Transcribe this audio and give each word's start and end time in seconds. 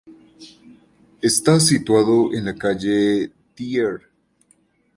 Está 1.21 1.59
situado 1.59 2.33
en 2.33 2.45
la 2.45 2.55
calle 2.55 3.31
Dr. 3.55 4.01